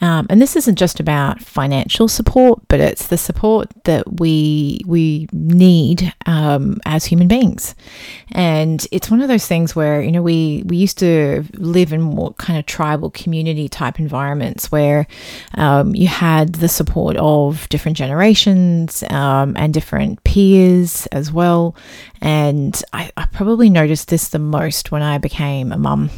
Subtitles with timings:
[0.00, 5.28] Um, and this isn't just about financial support, but it's the support that we we
[5.32, 7.74] need um, as human beings.
[8.32, 12.00] And it's one of those things where you know we we used to live in
[12.00, 15.06] more kind of tribal community type environments where
[15.54, 21.76] um, you had the support of different generations um, and different peers as well.
[22.22, 26.10] And I, I probably noticed this the most when I became a mum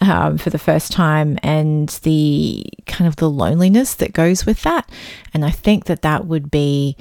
[0.00, 4.88] um, for the first time and the kind of the loneliness that goes with that.
[5.32, 6.96] And I think that that would be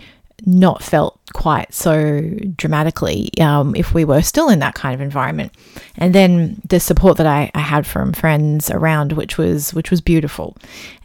[0.46, 2.22] not felt quite so
[2.58, 5.54] dramatically um, if we were still in that kind of environment.
[5.98, 10.02] And then the support that I, I had from friends around, which was which was
[10.02, 10.58] beautiful.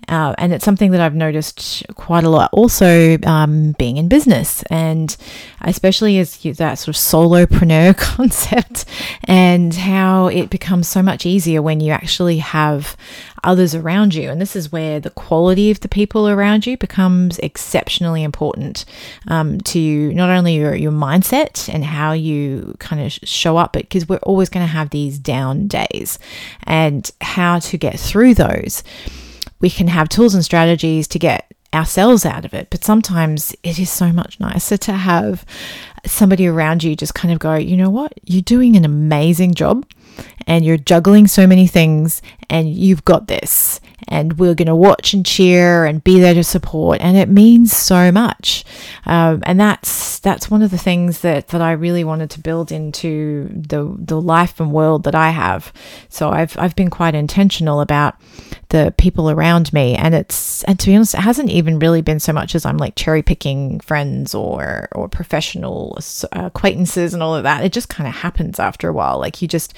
[0.08, 2.50] Uh, and it's something that I've noticed quite a lot.
[2.52, 5.16] Also um, being in business and
[5.60, 8.86] especially as that sort of solopreneur concept
[9.24, 12.96] and how it becomes so much easier when you actually have
[13.44, 14.30] others around you.
[14.30, 18.84] And this is where the quality of the people around you becomes exceptionally important
[19.28, 23.82] um, to not only your, your mindset and how you kind of show up, but
[23.82, 26.18] because we're always going to have these down days.
[26.64, 28.82] And how to get through those
[29.60, 32.68] we can have tools and strategies to get ourselves out of it.
[32.70, 35.44] But sometimes it is so much nicer to have
[36.06, 39.86] somebody around you just kind of go, you know what, you're doing an amazing job
[40.46, 45.12] and you're juggling so many things and you've got this and we're going to watch
[45.12, 48.64] and cheer and be there to support and it means so much.
[49.06, 52.72] Um, and that's that's one of the things that that I really wanted to build
[52.72, 55.72] into the the life and world that I have.
[56.08, 58.14] So I've I've been quite intentional about
[58.70, 62.20] the people around me and it's and to be honest it hasn't even really been
[62.20, 65.98] so much as I'm like cherry picking friends or or professional
[66.32, 67.64] acquaintances and all of that.
[67.64, 69.18] It just kind of happens after a while.
[69.18, 69.74] Like you just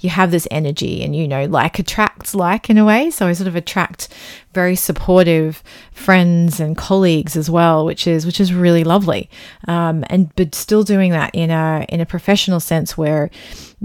[0.00, 3.32] you have this energy and you know like attracts like in a way so I
[3.32, 4.08] sort of attract
[4.54, 5.62] very supportive
[5.92, 9.28] friends and colleagues as well, which is which is really lovely.
[9.68, 13.30] Um, and but still doing that in a in a professional sense where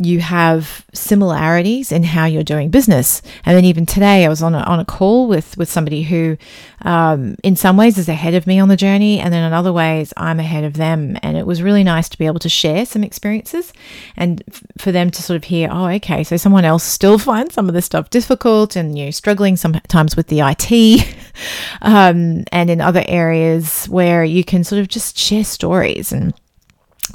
[0.02, 3.22] you have similarities in how you're doing business.
[3.46, 6.38] And then even today, I was on a, on a call with with somebody who,
[6.84, 9.74] um, in some ways, is ahead of me on the journey, and then in other
[9.74, 11.18] ways, I'm ahead of them.
[11.22, 13.74] And it was really nice to be able to share some experiences,
[14.16, 17.54] and f- for them to sort of hear, oh, okay, so someone else still finds
[17.54, 21.16] some of this stuff difficult, and you know, struggling sometimes with the IT,
[21.82, 26.34] um, and in other areas where you can sort of just share stories and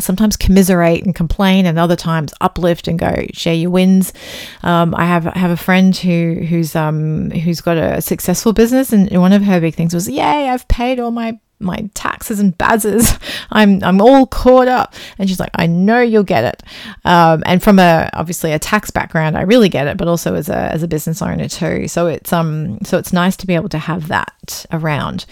[0.00, 4.12] sometimes commiserate and complain and other times uplift and go share your wins.
[4.62, 9.11] Um, i have have a friend who who's um who's got a successful business and
[9.19, 13.19] one of her big things was yay i've paid all my my taxes and BASes
[13.50, 14.95] i'm i'm all caught up.
[15.19, 16.62] And she's like i know you'll get it.
[17.05, 20.49] Um, and from a obviously a tax background i really get it but also as
[20.49, 21.89] a as a business owner too.
[21.89, 25.27] So it's um so it's nice to be able to have that around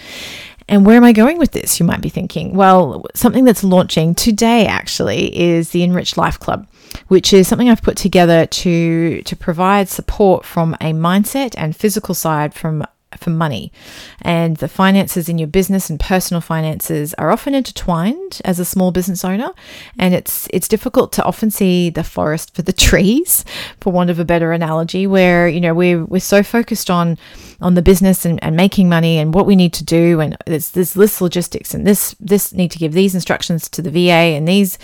[0.73, 1.79] and where am I going with this?
[1.79, 2.55] You might be thinking.
[2.55, 6.67] Well, something that's launching today actually is the Enriched Life Club,
[7.09, 12.15] which is something I've put together to to provide support from a mindset and physical
[12.15, 12.87] side from
[13.19, 13.73] for money.
[14.21, 18.93] And the finances in your business and personal finances are often intertwined as a small
[18.93, 19.53] business owner.
[19.99, 23.45] And it's it's difficult to often see the forest for the trees,
[23.81, 27.19] for want of a better analogy, where, you know, we're we're so focused on
[27.61, 30.71] on the business and, and making money and what we need to do and there's
[30.71, 34.49] this list logistics and this this need to give these instructions to the VA and
[34.49, 34.79] these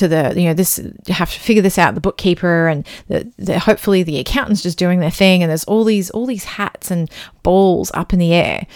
[0.00, 3.30] to the you know this you have to figure this out the bookkeeper and the,
[3.38, 6.90] the, hopefully the accountant's just doing their thing and there's all these all these hats
[6.90, 7.10] and
[7.42, 8.66] balls up in the air.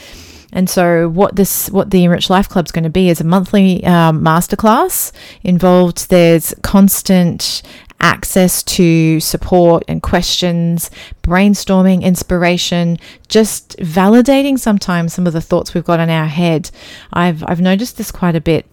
[0.52, 3.24] And so what this what the enriched life club is going to be is a
[3.24, 5.10] monthly um, masterclass
[5.42, 6.10] involved.
[6.10, 7.62] There's constant
[8.00, 10.90] access to support and questions,
[11.22, 16.70] brainstorming, inspiration, just validating sometimes some of the thoughts we've got in our head.
[17.12, 18.66] I've I've noticed this quite a bit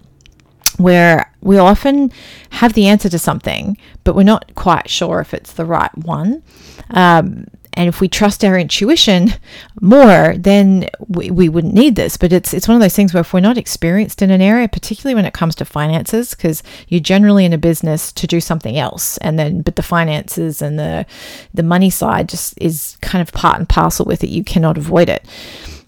[0.78, 2.12] where we often
[2.52, 6.44] have the answer to something, but we're not quite sure if it's the right one.
[6.92, 9.34] Um, and if we trust our intuition
[9.82, 12.18] more, then we, we wouldn't need this.
[12.18, 14.68] But it's it's one of those things where if we're not experienced in an area,
[14.68, 18.78] particularly when it comes to finances, because you're generally in a business to do something
[18.78, 21.06] else, and then but the finances and the
[21.54, 24.30] the money side just is kind of part and parcel with it.
[24.30, 25.26] You cannot avoid it.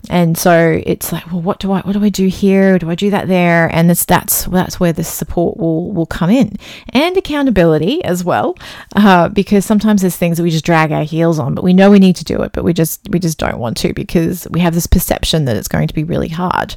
[0.10, 2.78] And so it's like well what do i what do i do here?
[2.78, 3.70] Do i do that there?
[3.74, 6.58] And it's that's that's where the support will will come in.
[6.90, 8.56] And accountability as well
[8.96, 11.92] uh, because sometimes there's things that we just drag our heels on but we know
[11.92, 14.60] we need to do it but we just we just don't want to because we
[14.60, 16.76] have this perception that it's going to be really hard.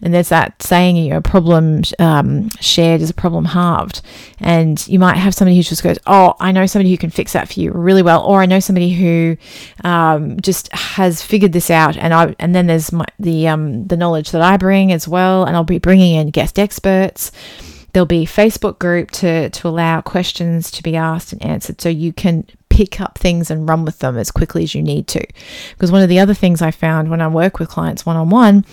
[0.00, 4.02] And there's that saying you know problem um, shared is a problem halved.
[4.40, 7.32] And you might have somebody who just goes oh i know somebody who can fix
[7.32, 9.36] that for you really well or i know somebody who
[9.84, 13.86] um, just has figured this out and i and then then there's my, the um,
[13.88, 17.32] the knowledge that I bring as well, and I'll be bringing in guest experts.
[17.92, 22.12] There'll be Facebook group to to allow questions to be asked and answered, so you
[22.12, 25.26] can pick up things and run with them as quickly as you need to.
[25.72, 28.30] Because one of the other things I found when I work with clients one on
[28.30, 28.64] one,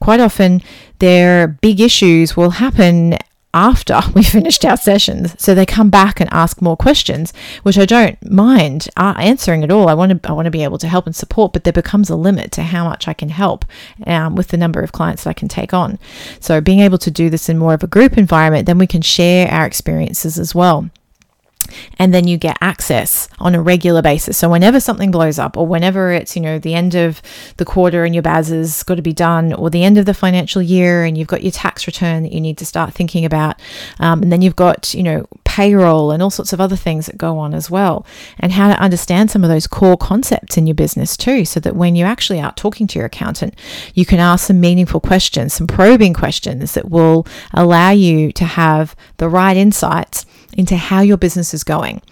[0.00, 0.60] quite often
[0.98, 3.16] their big issues will happen
[3.54, 5.34] after we finished our sessions.
[5.42, 9.70] So they come back and ask more questions, which I don't mind uh, answering at
[9.70, 9.88] all.
[9.88, 12.10] I want to I want to be able to help and support, but there becomes
[12.10, 13.64] a limit to how much I can help
[14.06, 15.98] um, with the number of clients that I can take on.
[16.40, 19.02] So being able to do this in more of a group environment, then we can
[19.02, 20.90] share our experiences as well
[21.98, 24.36] and then you get access on a regular basis.
[24.36, 27.22] So whenever something blows up, or whenever it's you know the end of
[27.56, 30.14] the quarter and your BAS has got to be done, or the end of the
[30.14, 33.60] financial year and you've got your tax return that you need to start thinking about,
[34.00, 37.18] um, and then you've got you know payroll and all sorts of other things that
[37.18, 38.06] go on as well,
[38.38, 41.74] and how to understand some of those core concepts in your business too, so that
[41.74, 43.54] when you're actually out talking to your accountant,
[43.94, 48.94] you can ask some meaningful questions, some probing questions that will allow you to have
[49.16, 50.26] the right insights
[50.56, 52.02] into how your business is going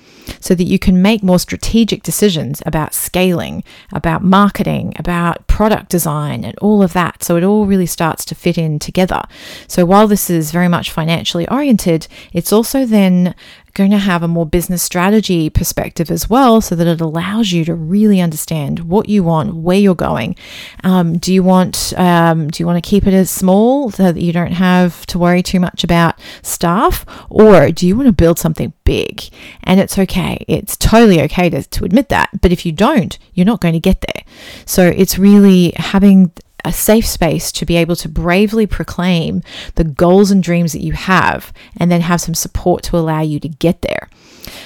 [0.41, 3.63] so that you can make more strategic decisions about scaling,
[3.93, 7.23] about marketing, about product design, and all of that.
[7.23, 9.23] So it all really starts to fit in together.
[9.67, 13.35] So while this is very much financially oriented, it's also then
[13.77, 17.65] going to have a more business strategy perspective as well, so that it allows you
[17.67, 20.35] to really understand what you want, where you're going.
[20.83, 24.21] Um, do you want um, do you want to keep it as small so that
[24.21, 28.39] you don't have to worry too much about staff, or do you want to build
[28.39, 29.23] something big?
[29.63, 30.45] And it's okay.
[30.49, 32.31] It's totally okay to, to admit that.
[32.41, 34.25] But if you don't, you're not going to get there.
[34.65, 36.33] So it's really having
[36.67, 39.43] a safe space to be able to bravely proclaim
[39.77, 43.39] the goals and dreams that you have and then have some support to allow you
[43.39, 44.09] to get there.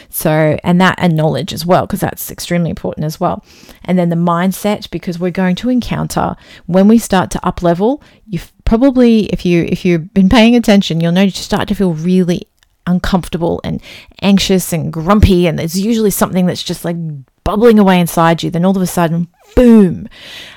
[0.08, 3.44] So, and that and knowledge as well, because that's extremely important as well.
[3.84, 6.36] And then the mindset, because we're going to encounter
[6.66, 11.00] when we start to up level, you've probably, if you if you've been paying attention,
[11.00, 12.46] you'll notice you start to feel really
[12.86, 13.82] uncomfortable and
[14.22, 16.96] anxious and grumpy, and there's usually something that's just like
[17.44, 18.50] bubbling away inside you.
[18.50, 20.08] Then all of a sudden, boom,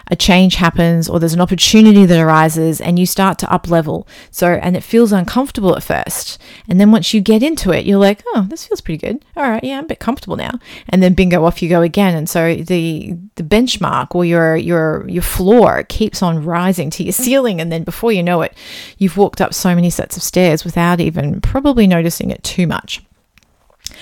[0.08, 4.08] a change happens or there's an opportunity that arises and you start to up level.
[4.32, 6.40] So, and it feels uncomfortable at first.
[6.68, 9.24] And then once you get into it, you're like, oh, this feels pretty good.
[9.36, 10.60] All right, yeah, I'm a bit comfortable now.
[10.90, 12.16] And then bingo, off you go again.
[12.16, 17.14] And so the the benchmark or your your your floor keeps on rising to your
[17.24, 17.60] ceiling.
[17.62, 18.56] And then before you know it,
[18.98, 23.02] you've walked up so many sets of stairs without even probably noticing it too much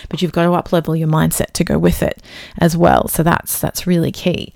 [0.09, 2.21] but you've got to up level your mindset to go with it
[2.57, 3.07] as well.
[3.07, 4.53] So that's that's really key.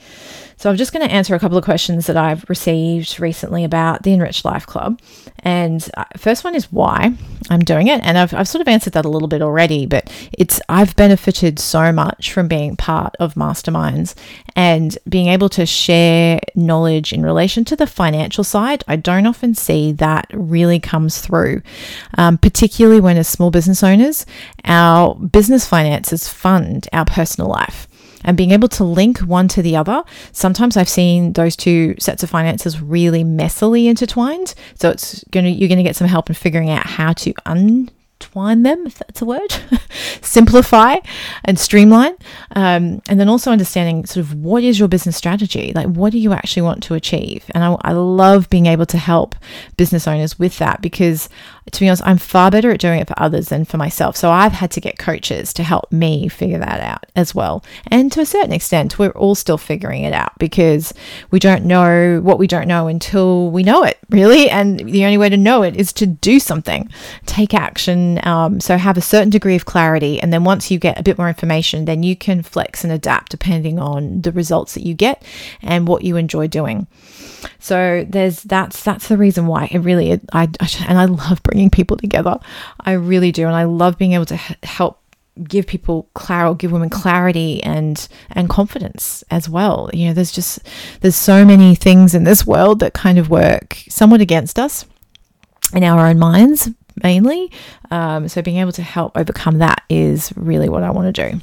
[0.57, 4.03] So I'm just going to answer a couple of questions that I've received recently about
[4.03, 4.99] the Enriched Life Club.
[5.39, 7.13] And uh, first one is why
[7.49, 9.85] I'm doing it, and I've, I've sort of answered that a little bit already.
[9.85, 14.15] But it's I've benefited so much from being part of masterminds
[14.55, 18.83] and being able to share knowledge in relation to the financial side.
[18.87, 21.61] I don't often see that really comes through,
[22.17, 24.25] um, particularly when as small business owners,
[24.63, 27.87] our business finances fund our personal life
[28.25, 30.03] and being able to link one to the other.
[30.33, 34.53] Sometimes I've seen those two sets of finances really messily intertwined.
[34.75, 37.33] So it's going to you're going to get some help in figuring out how to
[37.45, 39.55] un twine them, if that's a word,
[40.21, 40.97] simplify
[41.43, 42.15] and streamline.
[42.55, 45.71] Um, and then also understanding sort of what is your business strategy?
[45.73, 47.45] Like, what do you actually want to achieve?
[47.51, 49.35] And I, I love being able to help
[49.77, 51.29] business owners with that because
[51.71, 54.15] to be honest, I'm far better at doing it for others than for myself.
[54.15, 57.63] So I've had to get coaches to help me figure that out as well.
[57.87, 60.93] And to a certain extent, we're all still figuring it out because
[61.31, 64.47] we don't know what we don't know until we know it, really.
[64.49, 66.89] And the only way to know it is to do something,
[67.25, 68.04] take action.
[68.23, 70.19] Um, so have a certain degree of clarity.
[70.21, 73.31] And then once you get a bit more information, then you can flex and adapt
[73.31, 75.23] depending on the results that you get
[75.61, 76.87] and what you enjoy doing.
[77.59, 81.69] So there's that's that's the reason why it really I, I and I love bringing
[81.69, 82.39] people together.
[82.79, 85.01] I really do, and I love being able to help
[85.43, 90.59] give people clarity give women clarity and and confidence as well you know there's just
[91.01, 94.85] there's so many things in this world that kind of work somewhat against us
[95.73, 96.69] in our own minds
[97.03, 97.51] mainly.
[97.91, 101.41] Um, so being able to help overcome that is really what i want to do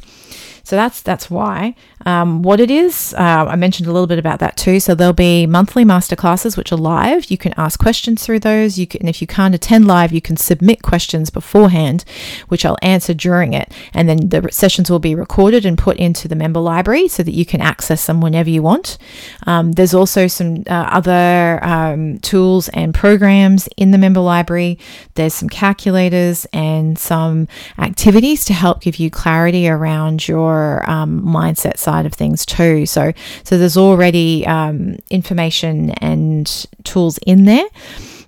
[0.64, 1.74] So that's that's why.
[2.04, 4.80] Um, what it is, uh, I mentioned a little bit about that too.
[4.80, 7.30] So there'll be monthly masterclasses which are live.
[7.30, 8.78] You can ask questions through those.
[8.78, 12.04] You can, if you can't attend live, you can submit questions beforehand,
[12.48, 16.28] which I'll answer during it, and then the sessions will be recorded and put into
[16.28, 18.98] the member library so that you can access them whenever you want.
[19.46, 24.78] Um, there's also some uh, other um, tools and programs in the member library.
[25.14, 31.78] There's some calculators and some activities to help give you clarity around your um, mindset
[31.78, 32.86] side of things too.
[32.86, 33.12] So,
[33.44, 36.46] so there's already um, information and
[36.84, 37.66] tools in there.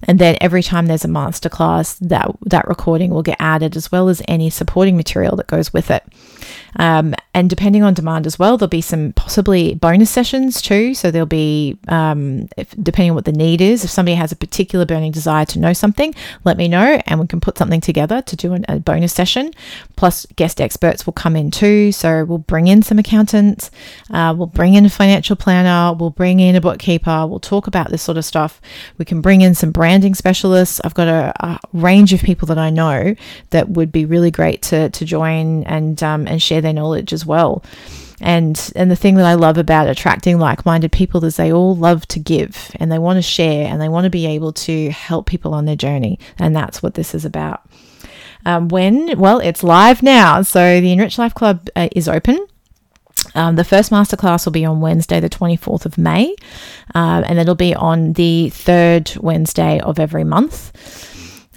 [0.07, 4.09] And then every time there's a masterclass, that that recording will get added as well
[4.09, 6.05] as any supporting material that goes with it.
[6.77, 10.95] Um, and depending on demand as well, there'll be some possibly bonus sessions too.
[10.95, 14.37] So there'll be, um, if, depending on what the need is, if somebody has a
[14.37, 18.23] particular burning desire to know something, let me know and we can put something together
[18.23, 19.53] to do an, a bonus session.
[19.97, 21.93] Plus, guest experts will come in too.
[21.93, 23.71] So we'll bring in some accountants,
[24.11, 27.91] uh, we'll bring in a financial planner, we'll bring in a bookkeeper, we'll talk about
[27.91, 28.61] this sort of stuff.
[28.99, 30.81] We can bring in some branding specialists.
[30.83, 33.15] I've got a, a range of people that I know
[33.51, 37.25] that would be really great to, to join and, um, and share their knowledge as
[37.25, 37.63] well.
[38.21, 42.09] And and the thing that I love about attracting like-minded people is they all love
[42.09, 45.27] to give and they want to share and they want to be able to help
[45.27, 46.19] people on their journey.
[46.39, 47.63] And that's what this is about.
[48.45, 49.17] Um, when?
[49.17, 50.43] Well, it's live now.
[50.43, 52.45] So the Enriched Life Club uh, is open.
[53.35, 56.35] Um, the first masterclass will be on Wednesday, the 24th of May,
[56.95, 61.13] uh, and it'll be on the third Wednesday of every month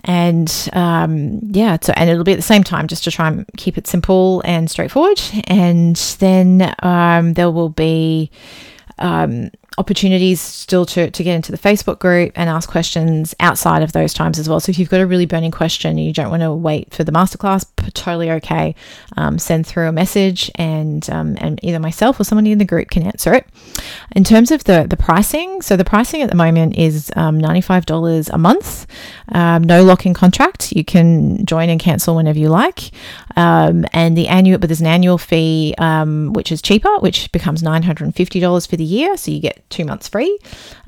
[0.07, 3.45] and um, yeah, so and it'll be at the same time just to try and
[3.57, 5.19] keep it simple and straightforward.
[5.45, 8.31] And then um, there will be
[8.99, 13.91] um, opportunities still to, to get into the Facebook group and ask questions outside of
[13.91, 14.59] those times as well.
[14.59, 17.03] So if you've got a really burning question and you don't want to wait for
[17.03, 18.75] the masterclass, totally okay.
[19.17, 22.89] Um, send through a message and um, and either myself or somebody in the group
[22.89, 23.45] can answer it.
[24.15, 27.61] In terms of the the pricing, so the pricing at the moment is um, ninety
[27.61, 28.87] five dollars a month,
[29.29, 30.71] um, no lock in contract.
[30.71, 32.91] You can join and cancel whenever you like,
[33.35, 37.61] um, and the annual but there's an annual fee um, which is cheaper, which becomes
[37.61, 40.37] nine hundred and fifty dollars for the year, so you get two months free.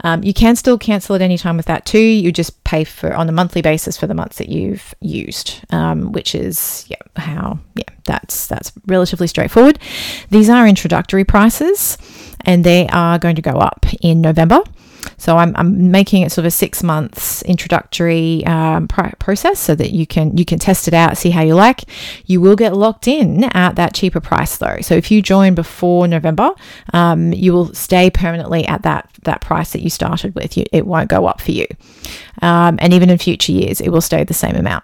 [0.03, 2.00] Um, you can still cancel at any time with that too.
[2.00, 6.12] You just pay for on a monthly basis for the months that you've used, um,
[6.12, 9.79] which is yeah how yeah that's that's relatively straightforward.
[10.29, 11.98] These are introductory prices,
[12.45, 14.62] and they are going to go up in November.
[15.19, 19.75] So I'm, I'm making it sort of a six months introductory um, pr- process so
[19.75, 21.83] that you can you can test it out, see how you like.
[22.25, 24.77] You will get locked in at that cheaper price though.
[24.81, 26.51] So if you join before November,
[26.93, 30.57] um, you will stay permanently at that that price that you started with.
[30.57, 31.67] You, it won't go up for you,
[32.41, 34.83] um, and even in future years, it will stay the same amount.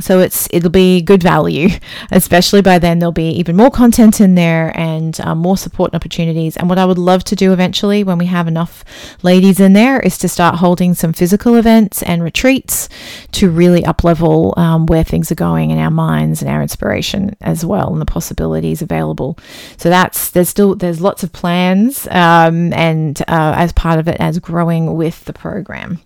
[0.00, 1.68] So it's it'll be good value,
[2.10, 5.96] especially by then there'll be even more content in there and um, more support and
[5.96, 6.56] opportunities.
[6.56, 8.84] And what I would love to do eventually, when we have enough
[9.22, 12.88] ladies in there, is to start holding some physical events and retreats
[13.32, 17.36] to really up level um, where things are going in our minds and our inspiration
[17.40, 19.38] as well, and the possibilities available.
[19.76, 24.16] So that's there's still there's lots of plans um, and uh, as part of it
[24.20, 26.00] as growing with the program.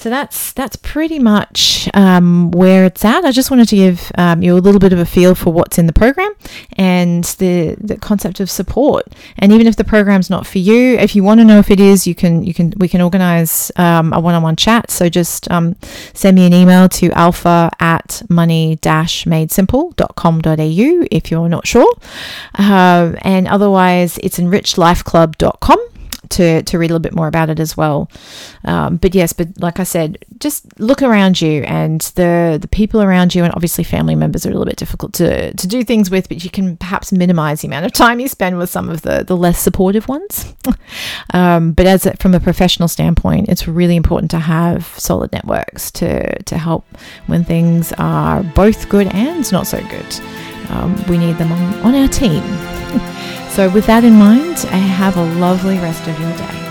[0.00, 3.22] So that's that's pretty much um, where it's at.
[3.26, 5.76] I just wanted to give um, you a little bit of a feel for what's
[5.76, 6.32] in the program
[6.78, 9.04] and the the concept of support.
[9.36, 11.80] And even if the program's not for you, if you want to know if it
[11.80, 14.90] is, you can you can we can organise um, a one-on-one chat.
[14.90, 15.76] So just um,
[16.14, 21.94] send me an email to alpha at money dash made simple.com.au if you're not sure.
[22.58, 25.78] Uh, and otherwise, it's enrichlifeclub.com
[26.30, 28.10] to, to read a little bit more about it as well.
[28.64, 33.02] Um, but yes, but like I said, just look around you and the, the people
[33.02, 36.10] around you, and obviously family members are a little bit difficult to, to do things
[36.10, 39.02] with, but you can perhaps minimize the amount of time you spend with some of
[39.02, 40.54] the, the less supportive ones.
[41.34, 45.90] um, but as a, from a professional standpoint, it's really important to have solid networks
[45.90, 46.84] to, to help
[47.26, 50.20] when things are both good and not so good.
[50.70, 52.42] Um, we need them on, on our team.
[53.50, 56.69] So, with that in mind, have a lovely rest of your day.